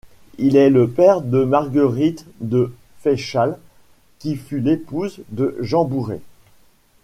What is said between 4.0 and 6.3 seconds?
qui fut l'épouse de Jean Bourré.